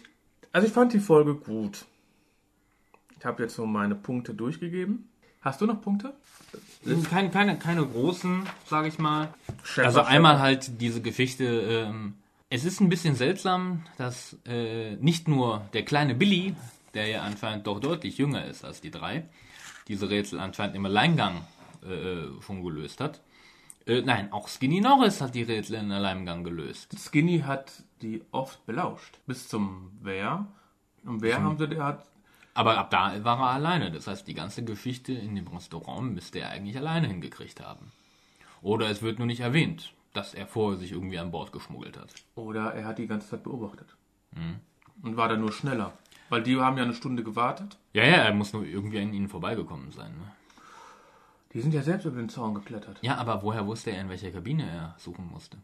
[0.52, 1.86] also ich fand die Folge gut.
[3.22, 5.08] Ich habe jetzt so meine Punkte durchgegeben.
[5.42, 6.16] Hast du noch Punkte?
[7.08, 9.32] Keine, keine, keine großen, sage ich mal.
[9.64, 10.10] Schäfer, also Schäfer.
[10.10, 11.44] einmal halt diese Geschichte.
[11.46, 12.16] Ähm,
[12.50, 16.56] es ist ein bisschen seltsam, dass äh, nicht nur der kleine Billy,
[16.96, 19.30] der ja anscheinend doch deutlich jünger ist als die drei,
[19.88, 21.46] diese Rätsel anscheinend im Alleingang
[21.84, 23.22] äh, schon gelöst hat.
[23.86, 26.98] Äh, nein, auch Skinny Norris hat die Rätsel im Alleingang gelöst.
[26.98, 29.20] Skinny hat die oft belauscht.
[29.28, 30.48] Bis zum Wer.
[31.06, 32.11] Und wer haben sie, der hat.
[32.54, 33.92] Aber ab da war er alleine.
[33.92, 37.92] Das heißt, die ganze Geschichte in dem Restaurant müsste er eigentlich alleine hingekriegt haben.
[38.62, 42.14] Oder es wird nur nicht erwähnt, dass er vorher sich irgendwie an Bord geschmuggelt hat.
[42.36, 43.96] Oder er hat die ganze Zeit beobachtet.
[45.02, 45.94] Und war dann nur schneller.
[46.30, 47.78] Weil die haben ja eine Stunde gewartet.
[47.94, 50.12] Ja, ja, er muss nur irgendwie an ihnen vorbeigekommen sein.
[50.12, 50.32] Ne?
[51.54, 53.00] Die sind ja selbst über den Zaun geklettert.
[53.02, 55.58] Ja, aber woher wusste er, in welcher Kabine er suchen musste?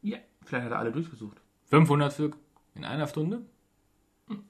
[0.00, 0.18] Ja.
[0.44, 1.40] Vielleicht hat er alle durchgesucht.
[1.66, 2.36] 500 Stück
[2.74, 3.42] in einer Stunde?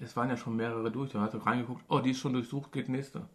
[0.01, 1.12] Es waren ja schon mehrere durch.
[1.12, 1.85] Da hat er reingeguckt.
[1.89, 3.29] Oh, die ist schon durchsucht, geht nächste.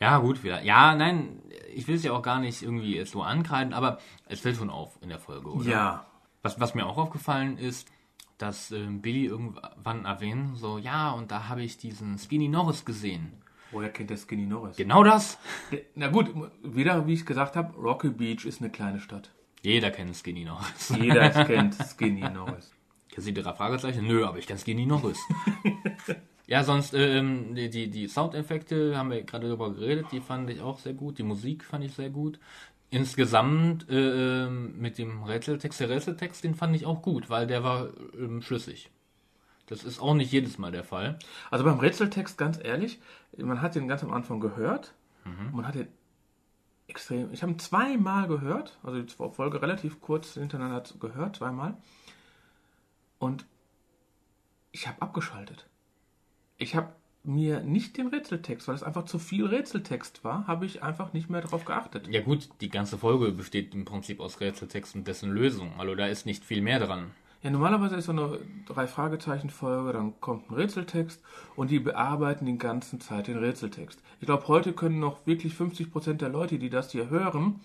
[0.00, 0.62] Ja, gut, wieder.
[0.62, 1.42] Ja, nein,
[1.74, 4.98] ich will es ja auch gar nicht irgendwie so ankreiden, aber es fällt schon auf
[5.00, 5.70] in der Folge, oder?
[5.70, 6.06] Ja.
[6.42, 7.88] Was, was mir auch aufgefallen ist,
[8.38, 13.32] dass ähm, Billy irgendwann erwähnt, so, ja, und da habe ich diesen Skinny Norris gesehen.
[13.72, 14.76] Woher kennt der Skinny Norris?
[14.76, 15.38] Genau das?
[15.94, 16.30] Na gut,
[16.62, 19.30] wieder, wie ich gesagt habe, Rocky Beach ist eine kleine Stadt.
[19.62, 20.94] Jeder kennt Skinny Norris.
[21.00, 22.75] Jeder kennt Skinny Norris.
[23.16, 24.06] Hier sind drei Fragezeichen.
[24.06, 25.18] Nö, aber ich kenne Skinny Norris.
[26.46, 30.60] ja, sonst, ähm, die, die, die Soundeffekte haben wir gerade darüber geredet, die fand ich
[30.60, 31.16] auch sehr gut.
[31.16, 32.38] Die Musik fand ich sehr gut.
[32.90, 37.64] Insgesamt äh, ähm, mit dem Rätseltext, der Rätseltext, den fand ich auch gut, weil der
[37.64, 38.90] war ähm, schlüssig.
[39.64, 41.18] Das ist auch nicht jedes Mal der Fall.
[41.50, 43.00] Also beim Rätseltext, ganz ehrlich,
[43.38, 44.92] man hat den ganz am Anfang gehört.
[45.52, 45.88] Man hat den
[46.86, 47.32] extrem.
[47.32, 51.78] Ich habe ihn zweimal gehört, also die Folge relativ kurz hintereinander gehört, zweimal.
[53.26, 53.44] Und
[54.70, 55.66] ich habe abgeschaltet.
[56.58, 56.92] Ich habe
[57.24, 61.28] mir nicht den Rätseltext, weil es einfach zu viel Rätseltext war, habe ich einfach nicht
[61.28, 62.06] mehr darauf geachtet.
[62.06, 65.72] Ja gut, die ganze Folge besteht im Prinzip aus Rätseltext und dessen Lösung.
[65.76, 67.10] Also da ist nicht viel mehr dran.
[67.42, 71.20] Ja, normalerweise ist so eine Drei-Fragezeichen-Folge, dann kommt ein Rätseltext
[71.56, 74.00] und die bearbeiten die ganze Zeit den Rätseltext.
[74.20, 77.60] Ich glaube, heute können noch wirklich 50% der Leute, die das hier hören,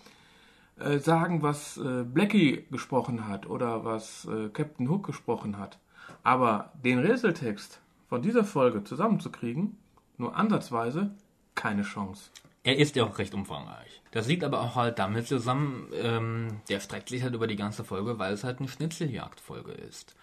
[0.82, 5.80] äh, sagen, was äh, Blackie gesprochen hat oder was äh, Captain Hook gesprochen hat.
[6.24, 9.78] Aber den Rätseltext von dieser Folge zusammenzukriegen,
[10.18, 11.12] nur ansatzweise,
[11.56, 12.30] keine Chance.
[12.64, 14.02] Er ist ja auch recht umfangreich.
[14.12, 17.84] Das liegt aber auch halt damit zusammen, ähm, der streckt sich halt über die ganze
[17.84, 20.16] Folge, weil es halt eine Schnitzeljagdfolge ist.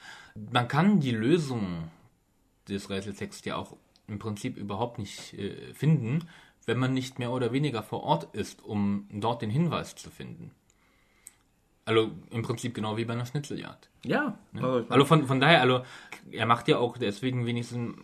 [0.53, 1.91] Man kann die Lösung
[2.69, 6.29] des Rätseltexts ja auch im Prinzip überhaupt nicht äh, finden,
[6.69, 10.53] wenn man nicht mehr oder weniger vor Ort ist, um dort den Hinweis zu finden.
[11.87, 13.89] Also im Prinzip genau wie bei einer Schnitzeljagd.
[14.05, 15.83] Ja, also ich Also von, von daher, also
[16.31, 17.97] er macht ja auch deswegen wenigstens.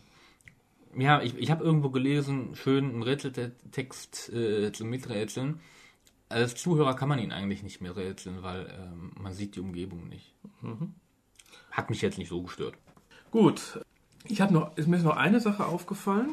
[0.97, 5.61] Ja, ich, ich habe irgendwo gelesen, schön einen Rätseltext äh, zum Miträtseln.
[6.31, 10.09] Als Zuhörer kann man ihn eigentlich nicht mehr rätseln, weil ähm, man sieht die Umgebung
[10.09, 10.33] nicht.
[11.71, 12.77] Hat mich jetzt nicht so gestört.
[13.31, 13.81] Gut.
[14.25, 16.33] Ich habe noch, ist mir ist noch eine Sache aufgefallen.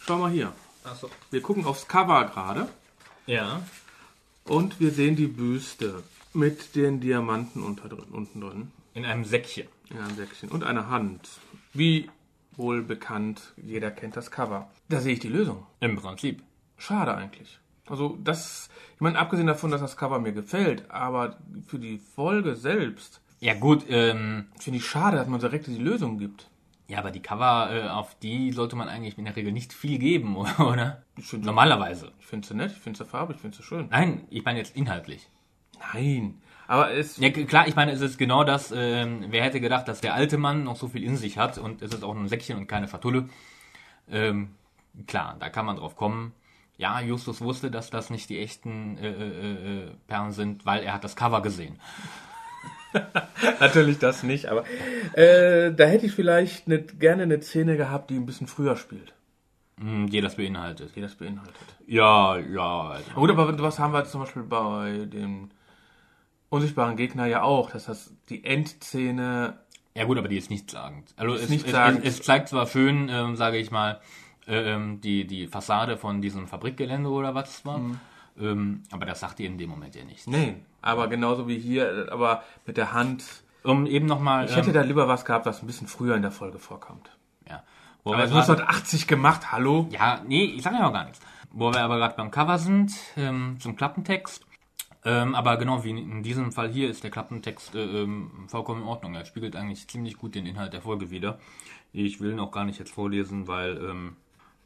[0.00, 0.54] Schau mal hier.
[0.90, 1.10] Achso.
[1.30, 2.68] Wir gucken aufs Cover gerade
[3.26, 3.62] Ja.
[4.44, 9.66] und wir sehen die Büste mit den Diamanten unter drin, unten drin In einem Säckchen.
[9.90, 11.28] in einem Säckchen und eine Hand.
[11.72, 12.10] Wie
[12.56, 14.70] wohl bekannt, jeder kennt das Cover.
[14.88, 15.66] Da sehe ich die Lösung.
[15.80, 16.42] Im Prinzip.
[16.76, 17.58] Schade eigentlich.
[17.86, 22.54] Also das, ich meine, abgesehen davon, dass das Cover mir gefällt, aber für die Folge
[22.56, 26.48] selbst Ja gut, ähm, finde ich schade, dass man direkt die Lösung gibt.
[26.88, 29.98] Ja, aber die Cover, äh, auf die sollte man eigentlich in der Regel nicht viel
[29.98, 31.02] geben, oder?
[31.16, 32.12] Ich Normalerweise.
[32.18, 33.88] Ich finde sie nett, ich finde sie farbig, ich finde sie schön.
[33.90, 35.28] Nein, ich meine jetzt inhaltlich.
[35.92, 39.86] Nein, aber es Ja, klar, ich meine, es ist genau das, ähm, wer hätte gedacht,
[39.86, 42.24] dass der alte Mann noch so viel in sich hat und es ist auch nur
[42.24, 43.28] ein Säckchen und keine Schatulle.
[44.10, 44.54] Ähm,
[45.06, 46.32] klar, da kann man drauf kommen.
[46.78, 50.94] Ja, Justus wusste, dass das nicht die echten äh, äh, äh, Perlen sind, weil er
[50.94, 51.78] hat das Cover gesehen.
[53.60, 54.64] Natürlich das nicht, aber
[55.14, 59.12] äh, da hätte ich vielleicht ne, gerne eine Szene gehabt, die ein bisschen früher spielt,
[59.80, 60.94] Hm, die das beinhaltet.
[60.96, 61.54] die das beinhaltet.
[61.86, 62.88] Ja, ja.
[62.90, 65.50] also- Gut, aber was haben wir zum Beispiel bei dem
[66.48, 69.58] unsichtbaren Gegner ja auch, dass das die Endszene,
[69.94, 71.12] Ja gut, aber die ist nichtssagend.
[71.16, 72.00] Also es, nichtssagend.
[72.04, 74.00] es, es, es zeigt zwar schön, ähm, sage ich mal,
[74.46, 77.80] ähm, die, die Fassade von diesem Fabrikgelände oder was es war,
[78.40, 80.26] ähm, aber das sagt ihr in dem Moment ja nichts.
[80.26, 83.24] nee, aber genauso wie hier, aber mit der Hand.
[83.64, 84.46] Um eben nochmal...
[84.46, 87.10] Ich hätte da lieber was gehabt, was ein bisschen früher in der Folge vorkommt.
[87.48, 87.62] ja.
[88.04, 89.88] Wo Aber wir es gerade- ist 1980 gemacht, hallo?
[89.90, 91.20] Ja, nee, ich sage ja auch gar nichts.
[91.50, 94.46] Wo wir aber gerade beim Cover sind, ähm, zum Klappentext.
[95.04, 98.88] Ähm, aber genau wie in diesem Fall hier ist der Klappentext äh, ähm, vollkommen in
[98.88, 99.14] Ordnung.
[99.14, 101.38] Er spiegelt eigentlich ziemlich gut den Inhalt der Folge wieder.
[101.92, 104.16] Ich will ihn auch gar nicht jetzt vorlesen, weil ähm,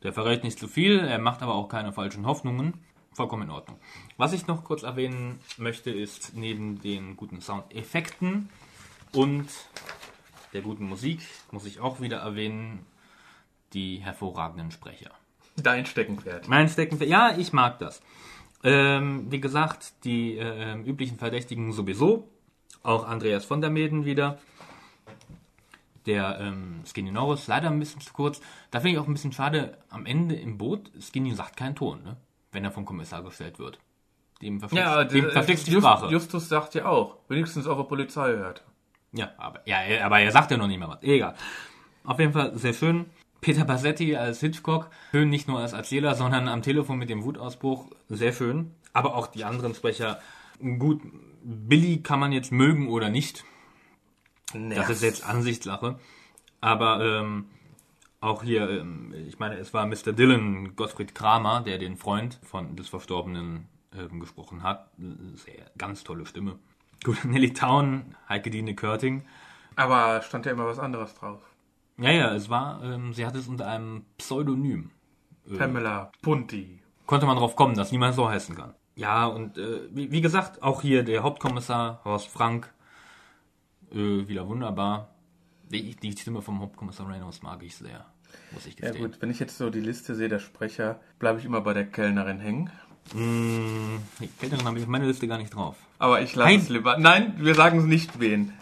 [0.02, 2.74] der verrät nicht zu viel, er macht aber auch keine falschen Hoffnungen.
[3.14, 3.78] Vollkommen in Ordnung.
[4.16, 8.48] Was ich noch kurz erwähnen möchte, ist neben den guten Soundeffekten
[9.12, 9.48] und
[10.52, 11.20] der guten Musik,
[11.50, 12.86] muss ich auch wieder erwähnen,
[13.72, 15.10] die hervorragenden Sprecher.
[15.56, 16.48] Dein Steckenpferd.
[16.48, 18.02] Mein Steckenpferd, ja, ich mag das.
[18.64, 22.28] Ähm, wie gesagt, die äh, üblichen Verdächtigen sowieso.
[22.82, 24.38] Auch Andreas von der Meden wieder.
[26.06, 28.40] Der ähm, Skinny Norris, leider ein bisschen zu kurz.
[28.70, 32.02] Da finde ich auch ein bisschen schade, am Ende im Boot, Skinny sagt keinen Ton,
[32.02, 32.16] ne?
[32.52, 33.78] Wenn er vom Kommissar gestellt wird.
[34.40, 36.06] Dem verflixt, Ja, dem der- verflixt die Just- Sprache.
[36.10, 38.62] Justus sagt ja auch, wenigstens auf der Polizei hört.
[39.12, 41.02] Ja, aber, ja, er- aber er sagt ja noch nicht mehr was.
[41.02, 41.34] Egal.
[42.04, 43.06] Auf jeden Fall sehr schön.
[43.40, 44.88] Peter Bassetti als Hitchcock.
[45.10, 47.90] Schön nicht nur als Erzähler, sondern am Telefon mit dem Wutausbruch.
[48.08, 48.74] Sehr schön.
[48.92, 50.20] Aber auch die anderen Sprecher.
[50.78, 51.00] Gut,
[51.42, 53.44] Billy kann man jetzt mögen oder nicht.
[54.52, 55.98] Das ist jetzt Ansichtssache.
[56.60, 57.46] Aber ähm,
[58.22, 60.12] auch hier, ähm, ich meine, es war Mr.
[60.12, 64.90] Dylan Gottfried Kramer, der den Freund von des Verstorbenen ähm, gesprochen hat.
[65.34, 66.58] Sehr, ganz tolle Stimme.
[67.04, 69.24] Gut, Nelly Town, Heike Dine Körting.
[69.74, 71.40] Aber stand ja immer was anderes drauf.
[71.98, 74.90] Ja, ja, es war, ähm, sie hat es unter einem Pseudonym.
[75.58, 76.80] Pamela Punti.
[77.06, 78.74] Konnte man drauf kommen, dass niemand so heißen kann.
[78.94, 82.72] Ja, und äh, wie, wie gesagt, auch hier der Hauptkommissar Horst Frank,
[83.90, 85.08] äh, wieder wunderbar.
[85.70, 88.04] Die, die Stimme vom Hauptkommissar Reynolds mag ich sehr,
[88.52, 89.10] muss ich Ja gestehen.
[89.10, 91.86] gut, wenn ich jetzt so die Liste sehe, der Sprecher, bleibe ich immer bei der
[91.86, 92.70] Kellnerin hängen.
[93.14, 95.76] Mm, die Kellnerin habe ich auf meiner Liste gar nicht drauf.
[95.98, 96.96] Aber ich lasse es lieber.
[96.98, 98.52] Nein, wir sagen es nicht wen.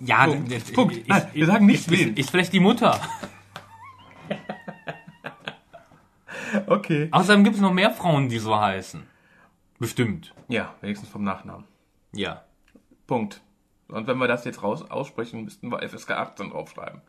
[0.00, 0.50] Ja, Punkt.
[0.50, 0.96] d- d- Punkt.
[0.96, 2.10] Ist, Nein, wir sagen nicht ist, wen.
[2.10, 3.00] Ist, ist vielleicht die Mutter.
[6.66, 7.08] Okay.
[7.10, 9.04] Außerdem gibt es noch mehr Frauen, die so heißen.
[9.78, 10.34] Bestimmt.
[10.48, 11.64] Ja, wenigstens vom Nachnamen.
[12.12, 12.42] Ja.
[13.06, 13.40] Punkt.
[13.88, 17.00] Und wenn wir das jetzt raus aussprechen, müssten wir FSK 18 draufschreiben.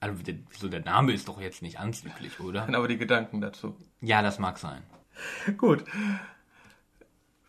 [0.00, 2.66] Also, der, so der Name ist doch jetzt nicht anzüglich, oder?
[2.74, 3.76] Aber die Gedanken dazu.
[4.00, 4.82] Ja, das mag sein.
[5.58, 5.84] Gut.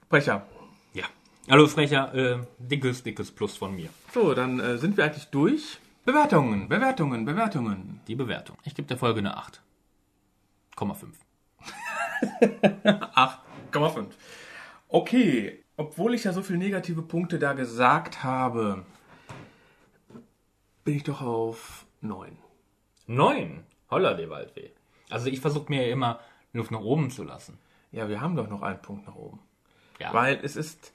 [0.03, 0.45] Sprecher.
[0.93, 1.05] Ja.
[1.49, 3.89] Hallo Sprecher, äh, dickes, dickes Plus von mir.
[4.13, 5.79] So, dann äh, sind wir eigentlich durch.
[6.03, 8.01] Bewertungen, Bewertungen, Bewertungen.
[8.07, 8.57] Die Bewertung.
[8.65, 9.61] Ich gebe der Folge eine 8.
[10.75, 11.07] 8,5.
[13.71, 14.07] 8,5.
[14.89, 18.85] Okay, obwohl ich ja so viele negative Punkte da gesagt habe,
[20.83, 22.37] bin ich doch auf 9.
[23.07, 23.63] 9.
[23.89, 24.69] Holla, der Waldweh.
[25.09, 26.19] Also ich versuche mir ja immer
[26.53, 27.57] Luft nach oben zu lassen.
[27.91, 29.39] Ja, wir haben doch noch einen Punkt nach oben.
[29.99, 30.13] Ja.
[30.13, 30.93] Weil es ist,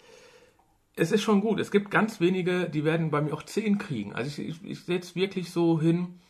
[0.96, 1.60] es ist schon gut.
[1.60, 4.14] Es gibt ganz wenige, die werden bei mir auch 10 kriegen.
[4.14, 6.20] Also ich, ich, ich setze wirklich so hin,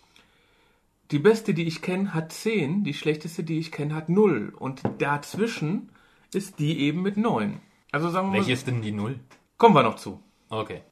[1.12, 4.53] die beste, die ich kenne, hat 10, die schlechteste, die ich kenne, hat 0.
[4.59, 5.91] Und dazwischen
[6.35, 7.61] ist die eben mit 9.
[7.93, 9.21] Also sagen wir Welche mal, ist denn die 0?
[9.57, 10.21] kommen wir noch zu.
[10.51, 10.83] Okay.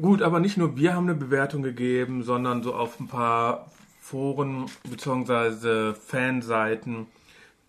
[0.00, 4.66] Gut, aber nicht nur wir haben eine Bewertung gegeben, sondern so auf ein paar Foren
[4.82, 5.94] bzw.
[5.94, 7.06] Fanseiten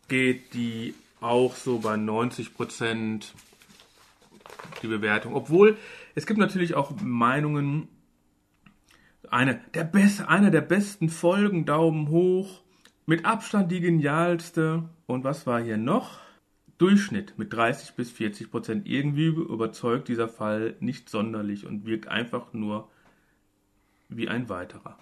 [0.08, 3.34] geht die auch so bei 90 Prozent
[4.82, 5.36] die Bewertung.
[5.36, 5.78] Obwohl
[6.16, 7.90] es gibt natürlich auch Meinungen.
[9.30, 12.62] Eine der, best, eine der besten Folgen, Daumen hoch,
[13.06, 14.84] mit Abstand die genialste.
[15.06, 16.25] Und was war hier noch?
[16.78, 18.88] Durchschnitt mit 30 bis 40 Prozent.
[18.88, 22.90] Irgendwie überzeugt dieser Fall nicht sonderlich und wirkt einfach nur
[24.10, 24.98] wie ein weiterer.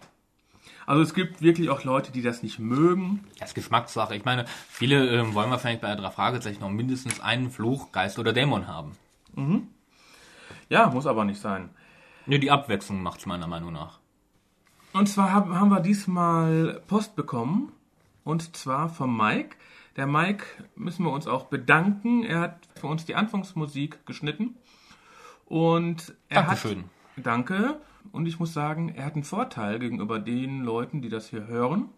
[0.86, 3.26] Also es gibt wirklich auch Leute, die das nicht mögen.
[3.40, 4.16] Das ist Geschmackssache.
[4.16, 8.20] Ich meine, viele ähm, wollen wahrscheinlich bei der drei Fragezeichen noch mindestens einen Fluch, Geist
[8.20, 8.98] oder Dämon haben.
[10.70, 11.70] Ja, muss aber nicht sein.
[12.26, 14.00] Nur die Abwechslung macht's meiner Meinung nach.
[14.94, 17.72] Und zwar haben, haben wir diesmal Post bekommen.
[18.24, 19.58] Und zwar vom Mike.
[19.96, 22.24] Der Mike müssen wir uns auch bedanken.
[22.24, 24.56] Er hat für uns die Anfangsmusik geschnitten.
[25.46, 26.80] Und er Dankeschön.
[27.18, 27.26] hat.
[27.26, 27.80] Danke.
[28.12, 31.90] Und ich muss sagen, er hat einen Vorteil gegenüber den Leuten, die das hier hören.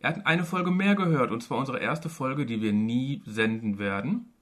[0.00, 1.30] Er hat eine Folge mehr gehört.
[1.30, 4.32] Und zwar unsere erste Folge, die wir nie senden werden.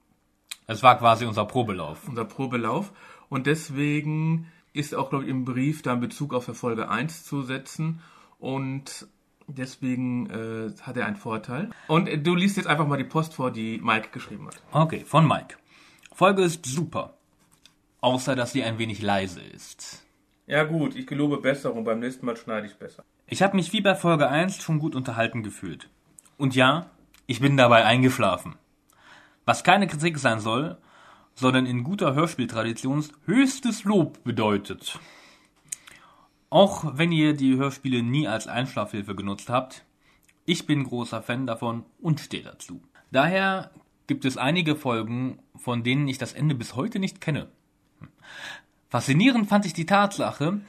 [0.65, 2.07] Es war quasi unser Probelauf.
[2.07, 2.93] unser Probelauf.
[3.29, 7.25] Und deswegen ist auch, glaube ich, im Brief da in Bezug auf der Folge 1
[7.25, 8.01] zu setzen.
[8.37, 9.07] Und
[9.47, 11.69] deswegen äh, hat er einen Vorteil.
[11.87, 14.61] Und äh, du liest jetzt einfach mal die Post vor, die Mike geschrieben hat.
[14.71, 15.55] Okay, von Mike.
[16.13, 17.13] Folge ist super.
[18.01, 20.05] Außer, dass sie ein wenig leise ist.
[20.45, 21.83] Ja gut, ich gelobe Besserung.
[21.83, 23.03] Beim nächsten Mal schneide ich besser.
[23.27, 25.89] Ich habe mich wie bei Folge 1 schon gut unterhalten gefühlt.
[26.37, 26.89] Und ja,
[27.25, 28.55] ich bin dabei eingeschlafen.
[29.45, 30.77] Was keine Kritik sein soll,
[31.35, 34.99] sondern in guter Hörspieltradition höchstes Lob bedeutet.
[36.49, 39.85] Auch wenn ihr die Hörspiele nie als Einschlafhilfe genutzt habt,
[40.45, 42.81] ich bin großer Fan davon und stehe dazu.
[43.11, 43.71] Daher
[44.07, 47.49] gibt es einige Folgen, von denen ich das Ende bis heute nicht kenne.
[48.89, 50.61] Faszinierend fand ich die Tatsache,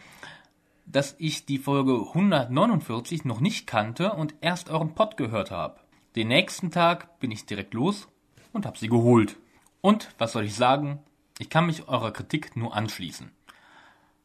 [0.86, 5.78] dass ich die Folge 149 noch nicht kannte und erst euren Pod gehört habe.
[6.16, 8.08] Den nächsten Tag bin ich direkt los
[8.52, 9.36] und habe sie geholt.
[9.80, 10.98] Und was soll ich sagen?
[11.38, 13.30] Ich kann mich eurer Kritik nur anschließen.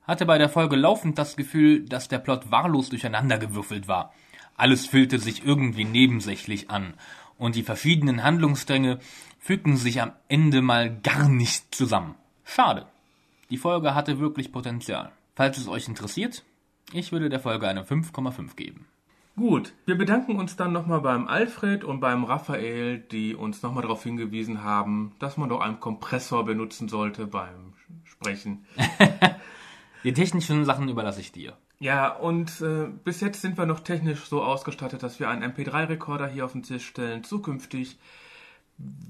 [0.05, 4.13] Hatte bei der Folge laufend das Gefühl, dass der Plot wahllos durcheinandergewürfelt war.
[4.55, 6.93] Alles fühlte sich irgendwie nebensächlich an
[7.37, 8.99] und die verschiedenen Handlungsstränge
[9.39, 12.15] fügten sich am Ende mal gar nicht zusammen.
[12.45, 12.85] Schade.
[13.49, 15.11] Die Folge hatte wirklich Potenzial.
[15.35, 16.43] Falls es euch interessiert,
[16.91, 18.85] ich würde der Folge eine 5,5 geben.
[19.35, 24.03] Gut, wir bedanken uns dann nochmal beim Alfred und beim Raphael, die uns nochmal darauf
[24.03, 27.73] hingewiesen haben, dass man doch einen Kompressor benutzen sollte beim
[28.03, 28.65] Sprechen.
[30.03, 31.57] Die technischen Sachen überlasse ich dir.
[31.79, 36.27] Ja, und äh, bis jetzt sind wir noch technisch so ausgestattet, dass wir einen MP3-Rekorder
[36.27, 37.23] hier auf den Tisch stellen.
[37.23, 37.97] Zukünftig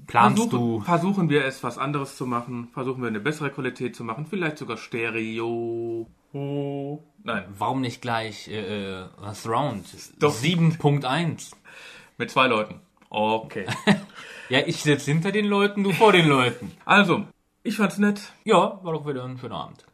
[0.06, 0.80] Planst versuchen, du?
[0.80, 2.68] versuchen wir es, was anderes zu machen.
[2.72, 4.26] Versuchen wir eine bessere Qualität zu machen.
[4.26, 6.08] Vielleicht sogar Stereo.
[6.32, 7.02] Oh.
[7.22, 9.86] Nein, Warum nicht gleich äh, äh, das Round?
[10.18, 10.34] Doch.
[10.34, 11.52] 7.1.
[12.18, 12.80] mit zwei Leuten.
[13.10, 13.66] Okay.
[14.50, 16.70] Ja, ich sitze hinter den Leuten, du vor den Leuten.
[16.84, 17.26] Also,
[17.62, 18.20] ich fand's nett.
[18.44, 19.86] Ja, war doch wieder ein schöner Abend.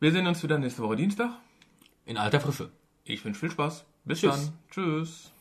[0.00, 1.30] Wir sehen uns wieder nächste Woche Dienstag.
[2.06, 2.70] In alter Frische.
[3.04, 3.84] Ich wünsche viel Spaß.
[4.04, 4.30] Bis Tschüss.
[4.30, 4.52] dann.
[4.70, 5.32] Tschüss.